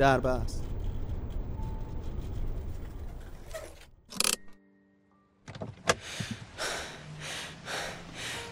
دربست 0.00 0.64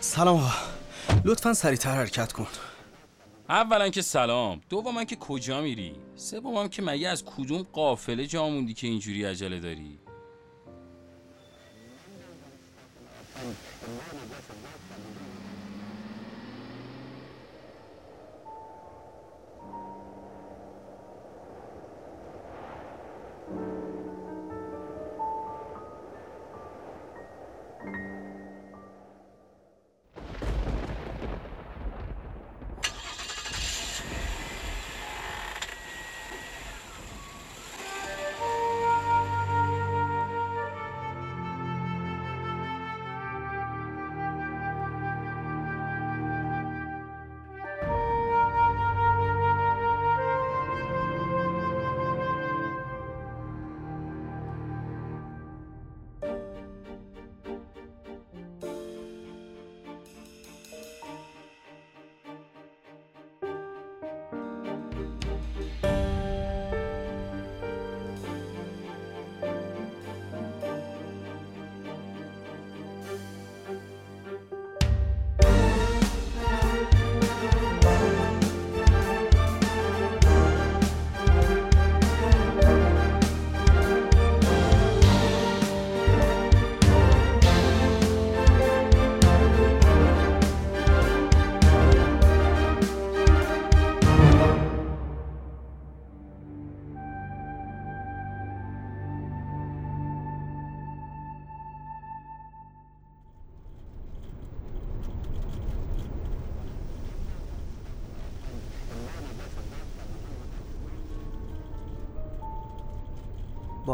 سلام 0.01 0.37
آقا. 0.37 0.51
لطفا 1.25 1.53
سریعتر 1.53 1.91
حرکت 1.91 2.33
کن. 2.33 2.47
اولا 3.49 3.89
که 3.89 4.03
سلام. 4.03 4.61
دوما 4.69 5.05
که 5.05 5.17
کجا 5.17 5.61
میری؟ 5.61 5.97
سومم 6.17 6.69
که 6.69 6.83
مگه 6.83 7.09
از 7.09 7.25
کدوم 7.25 7.63
قافله 7.73 8.27
جا 8.27 8.49
موندی 8.49 8.75
که 8.75 8.87
اینجوری 8.87 9.25
عجله 9.25 9.61
داری؟ 9.61 9.99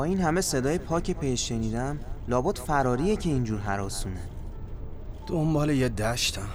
با 0.04 0.09
این 0.09 0.20
همه 0.20 0.41
صدای 0.41 0.78
پاک 0.78 1.10
پیش 1.10 1.48
شنیدم 1.48 2.00
لابد 2.28 2.59
فراریه 2.59 3.16
که 3.16 3.28
اینجور 3.28 3.60
حراسونه. 3.60 4.20
دنبال 5.26 5.70
یه 5.70 5.88
دشتم. 5.88 6.48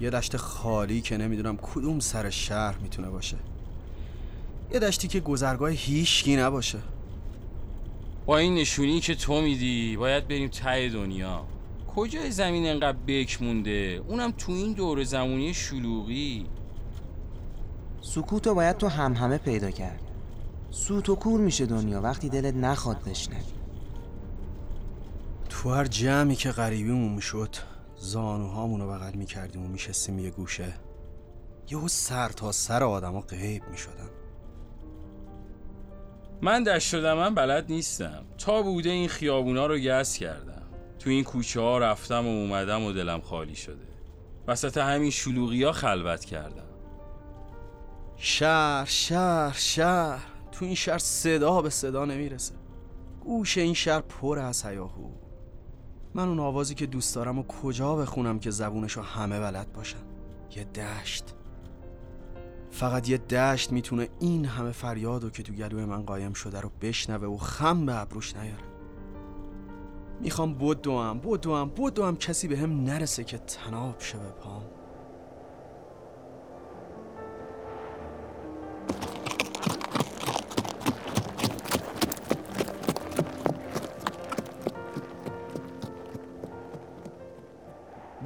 یه 0.00 0.10
دشت 0.10 0.36
خالی 0.36 1.00
که 1.00 1.16
نمی‌دونم 1.16 1.56
کدوم 1.56 2.00
سر 2.00 2.30
شهر 2.30 2.78
می‌تونه 2.78 3.10
باشه. 3.10 3.36
یه 4.72 4.78
دشتی 4.78 5.08
که 5.08 5.20
گذرگاه 5.20 5.70
هیچکی 5.70 6.36
نباشه. 6.36 6.78
با 8.26 8.38
این 8.38 8.54
نشونی 8.54 9.00
که 9.00 9.14
تو 9.14 9.40
میدی 9.40 9.96
باید 9.96 10.28
بریم 10.28 10.48
ته 10.48 10.88
دنیا. 10.88 11.44
کجای 11.96 12.30
زمین 12.30 12.66
انقدر 12.66 12.98
بک 13.06 13.42
مونده؟ 13.42 14.02
اونم 14.08 14.30
تو 14.30 14.52
این 14.52 14.72
دور 14.72 15.04
زمانی 15.04 15.54
شلوغی. 15.54 16.46
سکوتو 18.00 18.54
باید 18.54 18.76
تو 18.76 18.88
هم 18.88 19.12
همه 19.12 19.38
پیدا 19.38 19.70
کرد. 19.70 20.05
سوت 20.70 21.08
و 21.08 21.14
کور 21.14 21.40
میشه 21.40 21.66
دنیا. 21.66 22.00
وقتی 22.00 22.28
دلت 22.28 22.54
نخواد 22.54 23.02
بشنوی. 23.06 23.40
تو 25.48 25.70
هر 25.70 25.84
جمعی 25.84 26.36
که 26.36 26.50
غریبیمون 26.50 27.12
می‌شد 27.12 27.56
زانوهامون 27.96 28.80
رو 28.80 28.88
بغل 28.88 29.14
می‌کردیم 29.14 29.64
و 29.64 29.68
میشستیم 29.68 30.18
یه 30.18 30.30
گوشه. 30.30 30.74
یهو 31.70 31.88
سر 31.88 32.28
تا 32.28 32.52
سر 32.52 32.84
آدما 32.84 33.20
غیب 33.20 33.62
می‌شدن. 33.70 34.10
من 36.42 36.62
دشت 36.62 36.88
شدم 36.88 37.14
من 37.14 37.34
بلد 37.34 37.64
نیستم. 37.68 38.24
تا 38.38 38.62
بوده 38.62 38.90
این 38.90 39.08
خیابونا 39.08 39.66
رو 39.66 39.78
گس 39.78 40.18
کردم. 40.18 40.62
تو 40.98 41.10
این 41.10 41.24
کوچه 41.24 41.60
ها 41.60 41.78
رفتم 41.78 42.26
و 42.26 42.28
اومدم 42.28 42.82
و 42.82 42.92
دلم 42.92 43.20
خالی 43.20 43.54
شده. 43.54 43.86
وسط 44.46 44.78
همین 44.78 45.10
شلوغی 45.10 45.62
ها 45.62 45.72
خلوت 45.72 46.24
کردم. 46.24 46.66
شهر 48.16 48.84
شهر 48.84 49.52
شهر. 49.52 50.35
تو 50.58 50.64
این 50.64 50.74
شهر 50.74 50.98
صدا 50.98 51.62
به 51.62 51.70
صدا 51.70 52.04
نمی‌رسه. 52.04 52.54
گوش 53.20 53.58
این 53.58 53.74
شهر 53.74 54.00
پر 54.00 54.38
از 54.38 54.66
هیاهو. 54.66 55.10
من 56.14 56.28
اون 56.28 56.40
آوازی 56.40 56.74
که 56.74 56.86
دوست 56.86 57.14
دارم 57.14 57.38
و 57.38 57.42
کجا 57.42 57.96
بخونم 57.96 58.38
که 58.38 58.50
زبونشو 58.50 59.02
همه 59.02 59.40
بلد 59.40 59.72
باشن؟ 59.72 59.98
یه 60.56 60.64
دشت. 60.64 61.34
فقط 62.70 63.08
یه 63.08 63.18
دشت 63.18 63.72
می‌تونه 63.72 64.08
این 64.20 64.44
همه 64.44 64.72
فریادو 64.72 65.30
که 65.30 65.42
تو 65.42 65.52
گلوی 65.52 65.84
من 65.84 66.02
قایم 66.02 66.32
شده 66.32 66.60
رو 66.60 66.70
بشنوه 66.80 67.28
و 67.28 67.36
خم 67.36 67.86
به 67.86 68.00
ابروش 68.00 68.36
نیاره. 68.36 68.64
می‌خوام 70.20 70.54
بدوم 70.54 71.18
بدوم 71.18 71.68
بدوم 71.68 72.16
کسی 72.16 72.48
به 72.48 72.58
هم 72.58 72.84
نرسه 72.84 73.24
که 73.24 73.38
تناب 73.38 74.00
شه 74.00 74.18
به 74.18 74.28
پام. 74.28 74.62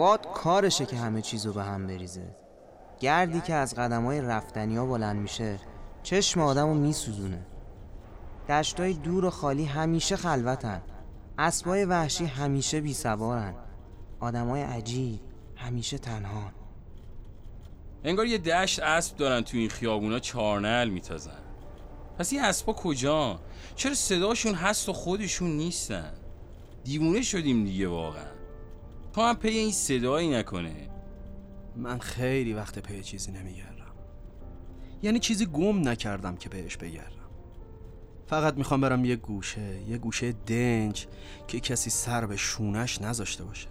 باد 0.00 0.26
کارشه 0.34 0.86
که 0.86 0.96
همه 0.96 1.22
چیزو 1.22 1.52
به 1.52 1.62
هم 1.62 1.86
بریزه. 1.86 2.36
گردی 3.00 3.40
که 3.40 3.54
از 3.54 3.74
قدمای 3.74 4.20
رفتنی 4.20 4.76
ها 4.76 4.86
بلند 4.86 5.16
میشه 5.16 5.58
چشم 6.02 6.40
آدمو 6.40 6.74
میسوزونه. 6.74 7.46
دشتای 8.48 8.92
دور 8.92 9.24
و 9.24 9.30
خالی 9.30 9.64
همیشه 9.64 10.16
خلوتن. 10.16 10.82
اسبای 11.38 11.84
وحشی 11.84 12.24
همیشه 12.24 12.80
بی 12.80 12.94
سوارن 12.94 13.54
آدمای 14.20 14.62
عجیب 14.62 15.20
همیشه 15.56 15.98
تنها 15.98 16.52
انگار 18.04 18.26
یه 18.26 18.38
دشت 18.38 18.80
اسب 18.80 19.16
دارن 19.16 19.40
تو 19.40 19.56
این 19.56 19.68
خیابونا 19.68 20.18
چارنل 20.18 20.88
میتازن. 20.88 21.42
پس 22.18 22.32
این 22.32 22.42
اسبا 22.42 22.72
کجا؟ 22.72 23.40
چرا 23.76 23.94
صداشون 23.94 24.54
هست 24.54 24.88
و 24.88 24.92
خودشون 24.92 25.50
نیستن؟ 25.50 26.12
دیوونه 26.84 27.22
شدیم 27.22 27.64
دیگه 27.64 27.88
واقعا. 27.88 28.29
تو 29.12 29.20
هم 29.20 29.36
پی 29.36 29.48
این 29.48 29.72
صدایی 29.72 30.30
نکنه. 30.30 30.90
من 31.76 31.98
خیلی 31.98 32.52
وقت 32.52 32.78
پی 32.78 33.02
چیزی 33.02 33.32
نمیگردم. 33.32 33.94
یعنی 35.02 35.18
چیزی 35.18 35.46
گم 35.46 35.88
نکردم 35.88 36.36
که 36.36 36.48
بهش 36.48 36.76
بگردم. 36.76 37.16
فقط 38.26 38.54
می‌خوام 38.54 38.80
برم 38.80 39.04
یه 39.04 39.16
گوشه 39.16 39.82
یه 39.88 39.98
گوشه 39.98 40.32
دنج 40.32 41.06
که 41.48 41.60
کسی 41.60 41.90
سر 41.90 42.26
به 42.26 42.36
شونش 42.36 43.00
نذاشته 43.02 43.44
باشه. 43.44 43.68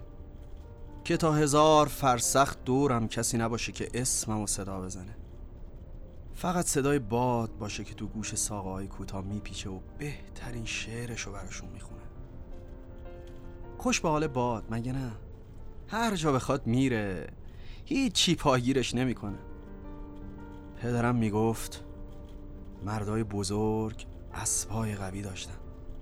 که 1.03 1.17
تا 1.17 1.33
هزار 1.33 1.87
فرسخ 1.87 2.55
دورم 2.65 3.07
کسی 3.07 3.37
نباشه 3.37 3.71
که 3.71 3.89
اسمم 3.93 4.41
و 4.41 4.47
صدا 4.47 4.81
بزنه. 4.81 5.15
فقط 6.33 6.65
صدای 6.65 6.99
باد 6.99 7.57
باشه 7.57 7.83
که 7.83 7.93
تو 7.95 8.07
گوش 8.07 8.35
ساقه 8.35 8.69
های 8.69 8.87
کوتاه 8.87 9.25
میپیچه 9.25 9.69
و 9.69 9.79
بهترین 9.97 10.65
شعرش 10.65 11.21
رو 11.21 11.31
براشون 11.31 11.69
می‌خونه. 11.69 12.01
خوش 13.77 13.99
به 13.99 14.09
حال 14.09 14.27
باد 14.27 14.65
مگه 14.69 14.91
نه؟ 14.91 15.11
هر 15.91 16.15
جا 16.15 16.31
بخواد 16.31 16.67
میره. 16.67 17.27
هیچی 17.85 18.35
پاگیرش 18.35 18.95
نمی‌کنه. 18.95 19.39
پدرم 20.81 21.15
می‌گفت 21.15 21.83
مردای 22.85 23.23
بزرگ 23.23 24.05
اسبای 24.33 24.95
قوی 24.95 25.21
داشتن. 25.21 25.53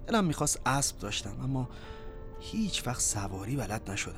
دلم 0.07 0.25
می‌خواست 0.25 0.61
اسب 0.65 0.99
داشتم 0.99 1.41
اما 1.43 1.69
هیچ 2.39 2.87
وقت 2.87 3.01
سواری 3.01 3.55
بلد 3.55 3.91
نشدم. 3.91 4.13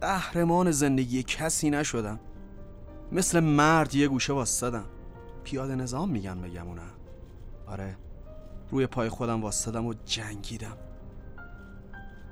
قهرمان 0.00 0.70
زندگی 0.70 1.22
کسی 1.22 1.70
نشدم. 1.70 2.20
مثل 3.12 3.40
مرد 3.40 3.94
یه 3.94 4.08
گوشه 4.08 4.32
واستادم 4.32 4.84
پیاده 5.44 5.74
نظام 5.74 6.10
میگن 6.10 6.40
بگم 6.40 6.74
نه 6.74 6.82
آره 7.66 7.96
روی 8.70 8.86
پای 8.86 9.08
خودم 9.08 9.42
واسدم 9.42 9.86
و 9.86 9.94
جنگیدم. 10.04 10.76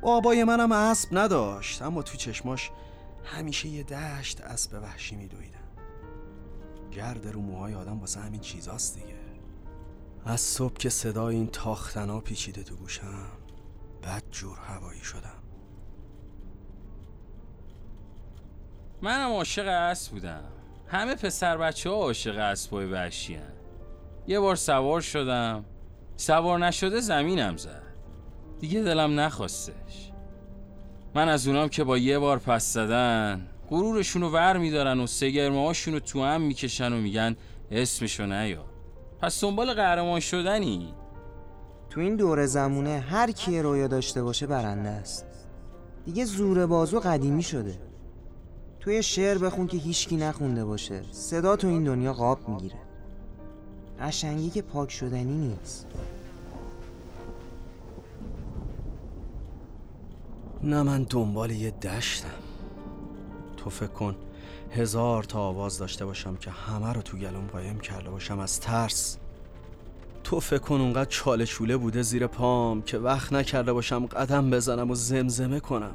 بابای 0.04 0.44
منم 0.44 0.72
اسب 0.72 1.08
نداشت 1.18 1.82
اما 1.82 2.02
تو 2.02 2.16
چشماش 2.16 2.70
همیشه 3.24 3.68
یه 3.68 3.82
دشت 3.82 4.40
اسب 4.40 4.82
وحشی 4.82 5.16
میدویدن 5.16 5.58
گرد 6.92 7.26
رو 7.26 7.40
موهای 7.40 7.74
آدم 7.74 8.00
واسه 8.00 8.20
همین 8.20 8.40
چیزاست 8.40 8.94
دیگه. 8.94 9.14
از 10.24 10.40
صبح 10.40 10.74
که 10.74 10.88
صدای 10.88 11.36
این 11.36 11.46
تاختنا 11.46 12.20
پیچیده 12.20 12.62
تو 12.62 12.76
گوشم 12.76 13.26
بد 14.02 14.22
جور 14.30 14.58
هوایی 14.58 15.00
شدم. 15.00 15.42
منم 19.02 19.30
عاشق 19.32 19.66
اسب 19.66 20.12
بودم. 20.12 20.44
همه 20.88 21.14
پسر 21.14 21.56
بچه 21.56 21.90
ها 21.90 21.96
عاشق 21.96 22.38
اسبای 22.38 22.86
وحشی 22.86 23.38
یه 24.26 24.40
بار 24.40 24.56
سوار 24.56 25.00
شدم. 25.00 25.64
سوار 26.16 26.58
نشده 26.58 27.00
زمینم 27.00 27.56
زد. 27.56 27.83
دیگه 28.64 28.82
دلم 28.82 29.20
نخواستش. 29.20 30.12
من 31.14 31.28
از 31.28 31.46
اونام 31.48 31.68
که 31.68 31.84
با 31.84 31.98
یه 31.98 32.18
بار 32.18 32.38
پس 32.38 32.72
زدن 32.72 33.46
غرورشون 33.70 34.22
رو 34.22 34.30
ور 34.30 34.58
میدارن 34.58 35.00
و 35.00 35.06
سگرمه 35.06 35.72
رو 35.86 36.00
تو 36.00 36.24
هم 36.24 36.40
می‌کشن 36.40 36.92
و 36.92 36.96
میگن 36.96 37.36
اسمشو 37.70 38.26
نیا. 38.26 38.64
پس 39.20 39.40
دنبال 39.40 39.74
قهرمان 39.74 40.20
شدنی؟ 40.20 40.94
تو 41.90 42.00
این 42.00 42.16
دور 42.16 42.46
زمونه 42.46 43.00
هر 43.00 43.30
کی 43.30 43.62
رویا 43.62 43.86
داشته 43.86 44.22
باشه 44.22 44.46
برنده 44.46 44.88
است. 44.88 45.26
دیگه 46.04 46.24
زور 46.24 46.66
بازو 46.66 47.00
قدیمی 47.00 47.42
شده. 47.42 47.78
توی 48.80 49.02
شعر 49.02 49.38
بخون 49.38 49.66
که 49.66 49.76
هیچکی 49.76 50.16
نخونده 50.16 50.64
باشه. 50.64 51.02
صدا 51.12 51.56
تو 51.56 51.68
این 51.68 51.84
دنیا 51.84 52.12
قاب 52.12 52.48
می‌گیره. 52.48 52.78
قشنگی 54.00 54.50
که 54.50 54.62
پاک 54.62 54.90
شدنی 54.90 55.36
نیست. 55.36 55.86
نه 60.64 60.82
من 60.82 61.02
دنبال 61.02 61.50
یه 61.50 61.70
دشتم. 61.70 62.28
تو 63.56 63.70
فکر 63.70 63.86
کن 63.86 64.16
هزار 64.70 65.24
تا 65.24 65.40
آواز 65.40 65.78
داشته 65.78 66.04
باشم 66.04 66.36
که 66.36 66.50
همه 66.50 66.92
رو 66.92 67.02
تو 67.02 67.16
گلوم 67.16 67.46
قایم 67.46 67.80
کرده 67.80 68.10
باشم 68.10 68.38
از 68.38 68.60
ترس. 68.60 69.18
تو 70.24 70.40
فکر 70.40 70.58
کن 70.58 70.80
اونقدر 70.80 71.10
چاله 71.10 71.44
شوله 71.44 71.76
بوده 71.76 72.02
زیر 72.02 72.26
پام 72.26 72.82
که 72.82 72.98
وقت 72.98 73.32
نکرده 73.32 73.72
باشم 73.72 74.06
قدم 74.06 74.50
بزنم 74.50 74.90
و 74.90 74.94
زمزمه 74.94 75.60
کنم. 75.60 75.92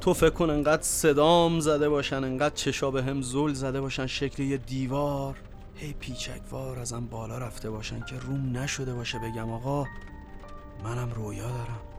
تو 0.00 0.14
فکر 0.14 0.30
کن 0.30 0.50
انقدر 0.50 0.82
صدام 0.82 1.60
زده 1.60 1.88
باشن 1.88 2.24
انقدر 2.24 2.54
چشا 2.54 2.90
به 2.90 3.02
هم 3.02 3.22
زل 3.22 3.52
زده 3.52 3.80
باشن 3.80 4.06
شکل 4.06 4.42
یه 4.42 4.56
دیوار. 4.56 5.36
هی 5.74 5.92
پیچکوار 5.92 6.78
ازم 6.78 7.06
بالا 7.06 7.38
رفته 7.38 7.70
باشن 7.70 8.04
که 8.04 8.18
روم 8.18 8.56
نشده 8.56 8.94
باشه 8.94 9.18
بگم 9.18 9.50
آقا 9.50 9.86
منم 10.84 11.12
رویا 11.12 11.48
دارم. 11.48 11.91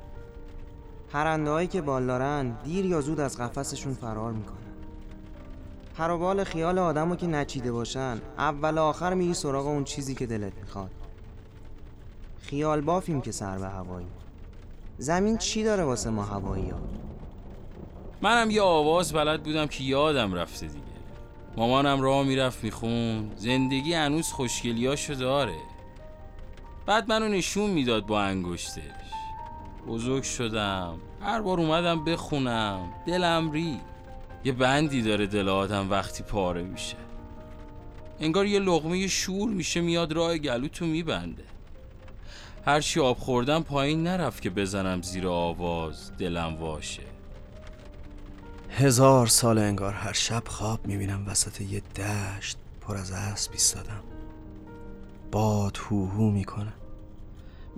پرنده 1.14 1.52
هایی 1.52 1.68
که 1.68 1.82
بال 1.82 2.06
دارن 2.06 2.58
دیر 2.64 2.86
یا 2.86 3.02
زود 3.02 3.20
از 3.20 3.38
قفسشون 3.38 3.94
فرار 3.94 4.32
می‌کنن. 4.32 4.58
پر 5.98 6.44
خیال 6.44 6.80
آدمو 6.80 7.16
که 7.16 7.28
نچیده 7.28 7.72
باشن 7.72 8.22
اول 8.38 8.78
آخر 8.78 9.14
میری 9.14 9.34
سراغ 9.34 9.68
اون 9.68 9.84
چیزی 9.84 10.16
که 10.16 10.26
دلت 10.26 10.54
می‌خواد. 10.62 10.92
خیال 12.40 12.82
بافیم 12.82 13.22
که 13.22 13.32
سر 13.32 13.58
به 13.58 13.68
هوایی. 13.68 14.08
زمین 14.98 15.38
چی 15.38 15.64
داره 15.64 15.84
واسه 15.84 16.10
ما 16.10 16.24
هوایی 16.24 16.70
ها؟ 16.70 16.80
منم 18.22 18.52
یه 18.52 18.62
آواز 18.62 19.14
بلد 19.14 19.44
بودم 19.44 19.66
که 19.66 19.84
یادم 19.84 20.34
رفته 20.34 20.68
دیگه. 20.68 20.84
مامانم 21.58 22.02
راه 22.02 22.24
می‌رفت 22.24 22.64
میخون 22.64 23.32
زندگی 23.36 23.94
هنوز 23.94 24.32
خوشگلیاشو 24.32 25.14
داره. 25.14 25.58
بعد 26.86 27.10
منو 27.10 27.28
نشون 27.28 27.70
می‌داد 27.70 28.06
با 28.06 28.22
انگشتش 28.22 29.03
بزرگ 29.88 30.24
شدم. 30.24 30.98
هر 31.22 31.42
بار 31.42 31.60
اومدم 31.60 32.06
بخونم. 32.06 32.90
دلم 33.08 33.52
ری 33.52 33.80
یه 34.44 34.52
بندی 34.52 35.02
داره 35.02 35.28
دل 35.28 35.50
آدم 35.50 35.92
وقتی 35.92 36.24
پاره 36.24 36.64
میشه. 36.64 36.98
انگار 38.20 38.46
یه 38.46 38.60
لغمه 38.60 39.08
شور 39.08 39.50
میشه 39.50 39.82
میاد 39.82 40.12
راه 40.12 40.38
گلوتو 40.38 40.86
میبنده. 40.86 41.44
هرچی 42.66 43.00
آب 43.00 43.18
خوردم 43.18 43.64
پایین 43.64 44.04
نرفت 44.04 44.42
که 44.42 44.50
بزنم 44.50 45.02
زیر 45.02 45.28
آواز 45.28 46.12
دلم 46.18 46.56
واشه. 46.56 47.04
هزار 48.70 49.28
سال 49.28 49.58
انگار 49.58 49.94
هر 49.94 50.14
شب 50.14 50.44
خواب 50.48 50.88
می‌بینم 50.88 51.28
وسط 51.28 51.62
یه 51.62 51.80
دشت 51.80 52.58
پر 52.82 52.98
از 52.98 53.12
اسب 53.12 53.52
ایستادم. 53.52 54.04
باد 55.32 55.78
هوهو 55.78 56.32
می‌کنه. 56.32 56.74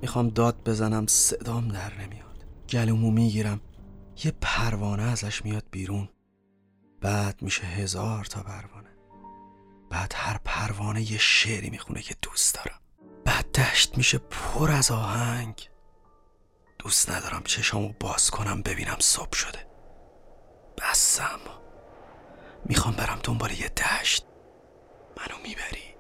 می‌خوام 0.05 0.29
داد 0.29 0.63
بزنم 0.63 1.07
صدام 1.07 1.67
در 1.67 1.93
نمیاد. 2.01 2.45
گلومو 2.69 3.11
می‌گیرم 3.11 3.61
یه 4.23 4.33
پروانه 4.41 5.03
ازش 5.03 5.45
میاد 5.45 5.63
بیرون. 5.71 6.09
بعد 7.01 7.41
میشه 7.41 7.63
هزار 7.63 8.25
تا 8.25 8.43
پروانه. 8.43 8.89
بعد 9.89 10.13
هر 10.15 10.39
پروانه 10.45 11.11
یه 11.11 11.17
شعری 11.17 11.69
می‌خونه 11.69 12.01
که 12.01 12.15
دوست 12.21 12.55
دارم. 12.55 12.79
بعد 13.25 13.51
دشت 13.51 13.97
میشه 13.97 14.17
پر 14.17 14.71
از 14.71 14.91
آهنگ. 14.91 15.69
دوست 16.79 17.09
ندارم 17.09 17.43
چشامو 17.43 17.93
باز 17.99 18.31
کنم 18.31 18.61
ببینم 18.61 18.97
صبح 18.99 19.33
شده. 19.35 19.67
بسم 20.77 21.39
می‌خوام 22.65 22.95
برم 22.95 23.19
دنبال 23.23 23.51
یه 23.51 23.69
دشت. 23.69 24.25
منو 25.17 25.41
می‌بری؟ 25.43 25.94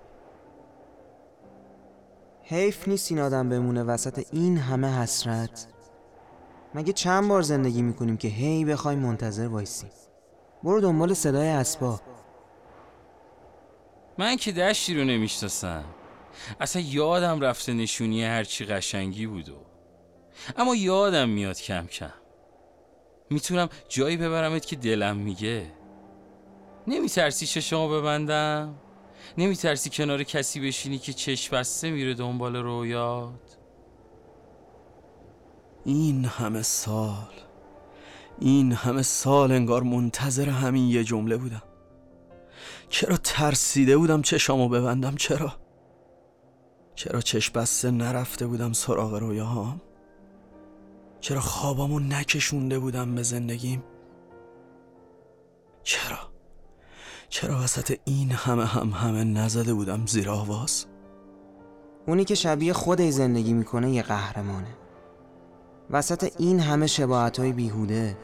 حیف 2.47 2.87
نیست 2.87 3.11
این 3.11 3.21
آدم 3.21 3.49
بمونه 3.49 3.83
وسط 3.83 4.25
این 4.31 4.57
همه 4.57 5.01
حسرت. 5.01 5.67
مگه 6.75 6.93
چند 6.93 7.27
بار 7.27 7.41
زندگی 7.41 7.81
می‌کنیم 7.81 8.17
که 8.17 8.27
هی 8.27 8.65
بخوای 8.65 8.95
منتظر 8.95 9.47
وایسی 9.47 9.87
برو 10.63 10.81
دنبال 10.81 11.13
صدای 11.13 11.47
اسبا. 11.47 11.99
من 14.17 14.35
که 14.35 14.51
دشتی 14.51 14.95
رو 14.95 15.03
نمی‌شناسم. 15.03 15.83
اصلا 16.59 16.81
یادم 16.81 17.41
رفته 17.41 17.73
نشونی 17.73 18.23
هرچی 18.23 18.65
قشنگی 18.65 19.27
بود 19.27 19.49
و. 19.49 19.55
اما 20.57 20.75
یادم 20.75 21.29
میاد 21.29 21.61
کم 21.61 21.85
کم. 21.85 22.13
می‌تونم 23.29 23.69
جایی 23.89 24.17
ببرمت 24.17 24.65
که 24.65 24.75
دلم 24.75 25.17
میگه. 25.17 25.71
نمیترسی 26.87 27.45
چشمو 27.45 27.89
ببندم؟ 27.89 28.75
نمیترسی 29.37 29.89
کنار 29.89 30.23
کسی 30.23 30.59
بشینی 30.67 30.97
که 30.97 31.13
چشم 31.13 31.57
بسته 31.57 31.91
میره 31.91 32.13
دنبال 32.13 32.55
رویات؟ 32.55 33.57
این 35.85 36.25
همه 36.25 36.61
سال 36.61 37.33
این 38.39 38.71
همه 38.71 39.01
سال 39.01 39.51
انگار 39.51 39.83
منتظر 39.83 40.49
همین 40.49 40.89
یه 40.89 41.03
جمله 41.03 41.37
بودم. 41.37 41.63
چرا 42.89 43.17
ترسیده 43.17 43.97
بودم 43.97 44.21
چشامو 44.21 44.69
ببندم؟ 44.69 45.15
چرا؟ 45.15 45.53
چرا 46.95 47.21
چشم 47.21 47.53
بسته 47.53 47.91
نرفته 47.91 48.47
بودم 48.47 48.73
سراغ 48.73 49.13
رویاهام؟ 49.13 49.81
چرا 51.19 51.41
خوابامو 51.41 51.99
نکشونده 51.99 52.79
بودم 52.79 53.15
به 53.15 53.23
زندگیم؟ 53.23 53.83
چرا؟ 55.83 56.34
چرا 57.35 57.63
وسط 57.63 57.97
این 58.05 58.31
همه 58.31 58.65
هم 58.65 58.89
همه 58.89 59.23
نزده 59.23 59.73
بودم 59.73 60.05
زیر 60.05 60.29
آواز؟ 60.29 60.85
اونی 62.07 62.25
که 62.25 62.35
شبیه 62.35 62.73
خودی 62.73 63.11
زندگی 63.11 63.53
می‌کنه 63.53 63.91
یه 63.91 64.01
قهرمانه. 64.01 64.77
وسط 65.89 66.31
این 66.39 66.59
همه 66.59 66.87
شباعت 66.87 67.39
های 67.39 67.53
بیهوده 67.53 68.17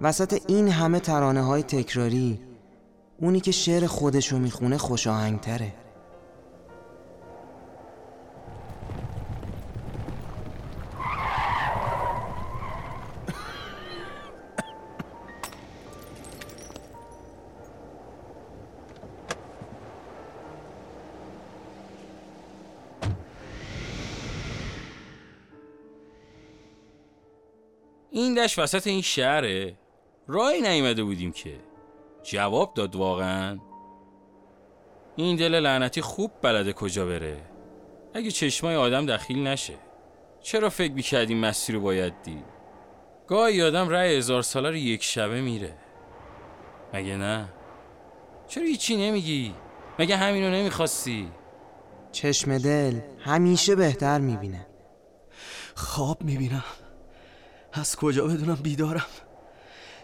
وسط 0.00 0.42
این 0.46 0.68
همه 0.68 1.00
ترانه 1.00 1.42
های 1.42 1.62
تکراری 1.62 2.40
اونی 3.20 3.40
که 3.40 3.52
شعر 3.52 3.86
خودشو 3.86 4.38
می‌خونه 4.38 4.78
خوش 4.78 5.02
تره 5.40 5.74
این 28.14 28.34
دشت 28.34 28.58
وسط 28.58 28.86
این 28.86 29.02
شهره. 29.02 29.74
راهی 30.28 30.60
نیومده 30.60 31.04
بودیم 31.04 31.32
که. 31.32 31.60
جواب 32.22 32.74
داد 32.74 32.96
واقعا. 32.96 33.58
این 35.16 35.36
دل 35.36 35.54
لعنتی 35.54 36.00
خوب 36.00 36.30
بلده 36.42 36.72
کجا 36.72 37.06
بره. 37.06 37.36
اگه 38.14 38.30
چشمای 38.30 38.76
آدم 38.76 39.06
دخیل 39.06 39.46
نشه. 39.46 39.74
چرا 40.42 40.70
فکر 40.70 40.92
می‌کردیم 40.92 41.38
مسیر 41.38 41.74
رو 41.74 41.80
باید 41.80 42.22
دید؟ 42.22 42.44
گاهی 43.26 43.62
آدم 43.62 43.88
رای 43.88 44.16
هزار 44.16 44.42
ساله 44.42 44.70
رو 44.70 44.76
یک 44.76 45.02
شبه 45.02 45.40
میره. 45.40 45.74
مگه 46.94 47.16
نه؟ 47.16 47.48
چرا 48.48 48.64
هیچی 48.64 48.96
نمیگی؟ 48.96 49.54
مگه 49.98 50.16
همینو 50.16 50.50
نمی‌خواستی؟ 50.50 51.28
چشم 52.12 52.58
دل 52.58 53.00
همیشه 53.20 53.76
بهتر 53.76 54.18
می‌بینه. 54.18 54.66
خواب 55.74 56.22
می‌بینم. 56.22 56.64
از 57.72 57.96
کجا 57.96 58.26
بدونم 58.26 58.54
بیدارم؟ 58.54 59.06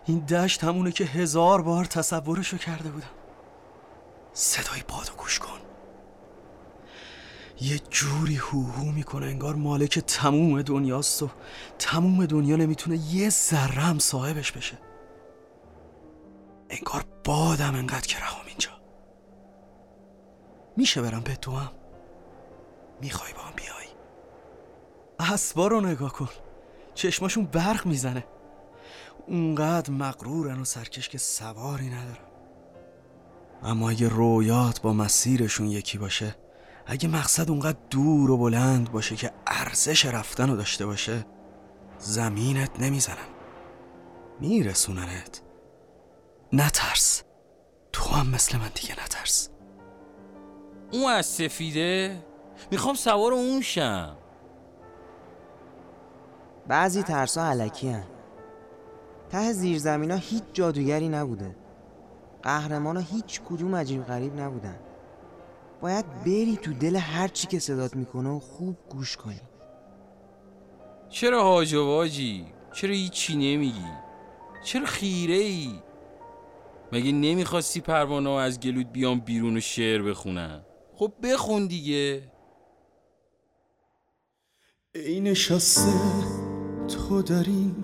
این 0.06 0.18
دشت 0.18 0.64
همونه 0.64 0.92
که 0.92 1.04
هزار 1.04 1.62
بار 1.62 1.84
تصورشو 1.84 2.56
کرده 2.56 2.90
بودم. 2.90 3.10
صدای 4.32 4.82
بادو 4.88 5.12
گوش 5.18 5.38
کن. 5.38 5.58
یه 7.60 7.78
جوری 7.78 8.36
هوهو 8.36 8.84
می‌کنه 8.92 9.26
انگار 9.26 9.54
مالک 9.54 9.98
تموم 9.98 10.62
دنیاست 10.62 11.22
و 11.22 11.30
تموم 11.78 12.26
دنیا 12.26 12.56
نمی‌تونه 12.56 12.96
یه 12.96 13.30
ذره 13.30 13.80
هم 13.80 13.98
صاحبش 13.98 14.52
بشه. 14.52 14.78
انگار 16.70 17.04
بادم 17.24 17.74
انقدر 17.74 18.06
که 18.06 18.18
رهام 18.18 18.46
اینجا. 18.46 18.70
میشه 20.76 21.02
برم 21.02 21.20
به 21.20 21.36
تو 21.36 21.52
هم 21.52 21.72
می‌خوای 23.00 23.32
با 23.32 23.40
هم 23.40 23.52
بیای؟ 23.56 23.88
اسبا 25.32 25.66
رو 25.66 25.80
نگاه 25.80 26.12
کن. 26.12 26.28
چشماشون 26.98 27.44
برق 27.44 27.86
می‌زنه. 27.86 28.24
اونقدر 29.26 29.90
مغرورن 29.90 30.60
و 30.60 30.64
سرکش 30.64 31.08
که 31.08 31.18
سواری 31.18 31.86
ندارن. 31.86 32.28
اما 33.62 33.90
اگه 33.90 34.08
رویات 34.08 34.80
با 34.80 34.92
مسیرشون 34.92 35.66
یکی 35.66 35.98
باشه 35.98 36.34
اگه 36.86 37.08
مقصد 37.08 37.50
اونقدر 37.50 37.78
دور 37.90 38.30
و 38.30 38.38
بلند 38.38 38.92
باشه 38.92 39.16
که 39.16 39.30
ارزش 39.46 40.06
رفتن 40.06 40.50
رو 40.50 40.56
داشته 40.56 40.86
باشه 40.86 41.26
زمینت 41.98 42.80
نمی‌زنن. 42.80 43.28
میرسوننت. 44.40 45.42
نترس. 46.52 47.22
تو 47.92 48.04
هم 48.04 48.30
مثل 48.30 48.58
من 48.58 48.70
دیگه 48.74 49.04
نترس. 49.04 49.48
اون 50.92 51.12
از 51.12 51.26
سفیده؟ 51.26 52.24
می‌خوام 52.70 52.94
سوار 52.94 53.32
اون 53.32 53.60
شم. 53.60 54.16
بعضی 56.68 57.02
ترسا 57.02 57.44
علکی 57.44 57.88
هن. 57.88 58.04
ته 59.30 59.52
زیرزمینا 59.52 60.14
هیچ 60.14 60.42
جادوگری 60.52 61.08
نبوده. 61.08 61.56
قهرمانا 62.42 63.00
هیچ 63.00 63.40
کدوم 63.48 63.76
عجیب 63.76 64.04
غریب 64.04 64.40
نبودن. 64.40 64.78
باید 65.80 66.24
بری 66.24 66.58
تو 66.62 66.72
دل 66.72 66.96
هر 66.96 67.28
چی 67.28 67.46
که 67.46 67.58
صدات 67.58 67.96
می‌کنه 67.96 68.28
و 68.28 68.38
خوب 68.38 68.76
گوش 68.90 69.16
کنی. 69.16 69.40
چرا 71.08 71.42
هاج 71.42 71.74
و 71.74 71.86
واجی؟ 71.86 72.46
چرا 72.72 72.90
هیچی 72.90 73.36
نمیگی؟ 73.36 73.92
چرا 74.64 74.86
خیره 74.86 75.34
ای 75.34 75.70
مگه 76.92 77.12
نمی‌خواستی 77.12 77.80
پروانه 77.80 78.30
از 78.30 78.60
گلود 78.60 78.92
بیام 78.92 79.20
بیرون 79.20 79.56
و 79.56 79.60
شعر 79.60 80.02
بخونن؟ 80.02 80.60
خب 80.96 81.12
بخون 81.22 81.66
دیگه. 81.66 82.22
ای 84.94 85.20
نشسته 85.20 86.37
تو 86.88 87.22
در 87.22 87.44
این 87.44 87.74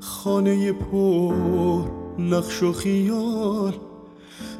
خانه 0.00 0.72
پر 0.72 1.84
نقش 2.18 2.62
و 2.62 2.72
خیال. 2.72 3.74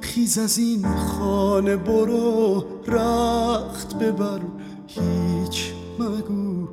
خیز 0.00 0.38
از 0.38 0.58
این 0.58 0.86
خانه 0.96 1.76
برو 1.76 2.64
رخت 2.86 3.98
ببر 3.98 4.40
هیچ 4.86 5.72
مگو. 5.98 6.68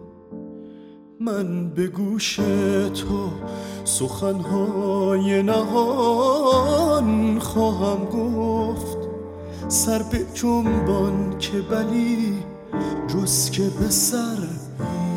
من 1.19 1.69
به 1.69 1.87
گوش 1.87 2.35
تو 2.35 3.29
سخنهای 3.83 5.43
نهان 5.43 7.39
خواهم 7.39 8.05
گفت. 8.05 8.97
سر 9.67 10.03
به 10.11 10.25
جنبان 10.33 11.37
که 11.39 11.61
بلی 11.61 12.33
جز 13.07 13.49
که 13.49 13.69
به 13.79 13.89
سر 13.89 14.37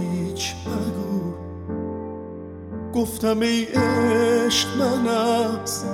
هیچ 0.00 0.54
مگو. 0.66 0.88
گفتم 2.98 3.40
ای 3.40 3.64
عشق 3.64 4.68
من 4.78 5.08
از 5.08 5.84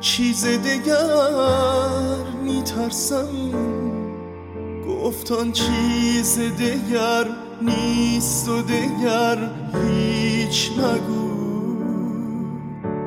چیز 0.00 0.46
دیگر 0.46 2.16
میترسم. 2.42 3.28
گفتان 4.88 5.52
چیز 5.52 6.38
دیگر 6.38 7.26
نیست 7.62 8.48
و 8.48 8.62
دیگر 8.62 9.50
هیچ 9.84 10.70
مگو. 10.78 11.34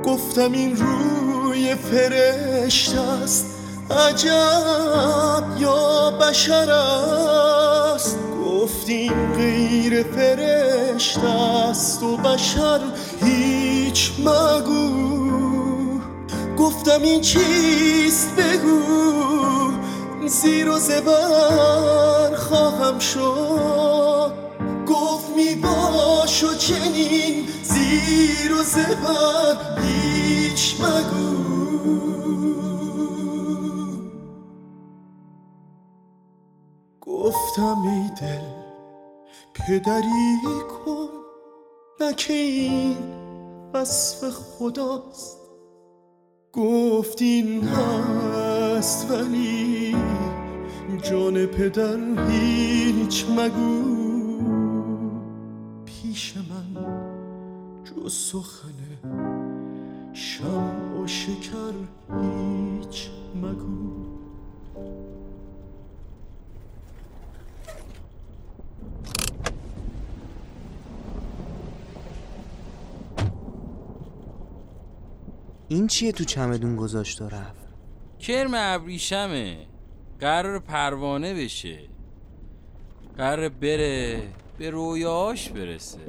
گفتم 0.05 0.51
این 0.51 0.77
روی 0.77 1.75
فرشت 1.75 2.95
است 2.95 3.45
عجب 3.91 5.43
یا 5.59 6.11
بشر 6.11 6.71
است. 6.71 8.17
گفتیم 8.67 9.33
غیر 9.33 10.03
فرشت 10.03 11.17
است 11.17 12.03
و 12.03 12.17
بشر 12.17 12.79
هیچ 13.23 14.11
مگو. 14.19 15.99
گفتم 16.57 17.01
این 17.01 17.21
چیست 17.21 18.35
بگو. 18.35 18.81
زیر 20.27 20.69
و 20.69 20.79
زبر 20.79 22.35
خواهم 22.35 22.99
شد. 22.99 24.33
گفت 24.87 25.29
می 25.37 25.55
باش 25.55 26.43
و 26.43 26.55
چنین 26.55 27.47
زیر 27.63 28.53
و 28.53 28.63
زبر 28.63 29.81
هیچ 29.81 30.75
مگو. 30.81 31.37
گفتم 37.01 37.81
ای 37.81 38.09
دل 38.21 38.56
پدری 39.67 40.37
کن 40.69 41.07
نه 42.01 42.13
که 42.13 42.33
این 42.33 42.97
وصف 43.73 44.29
خداست. 44.29 45.37
گفت 46.53 47.21
این 47.21 47.63
هست 47.63 49.11
ولی 49.11 49.95
جان 51.01 51.45
پدر 51.45 51.97
هیچ 52.29 53.25
مگو. 53.29 53.83
پیش 55.85 56.33
من 56.37 56.85
جز 57.83 58.13
سخن 58.13 58.73
شم 60.13 60.99
و 61.03 61.07
شکر 61.07 61.73
هیچ 62.09 63.09
مگو. 63.35 64.07
این 75.69 75.87
چیه 75.87 76.11
تو 76.11 76.23
چمدون 76.23 76.75
گذاشت 76.75 77.21
و 77.21 77.29
رفت؟ 77.29 77.67
کرم 78.19 78.51
ابریشمه. 78.53 79.57
قرار 80.19 80.59
پروانه 80.59 81.33
بشه. 81.33 81.79
قرار 83.17 83.49
بره 83.49 84.23
به 84.57 84.69
رویاش 84.69 85.49
برسه. 85.49 85.99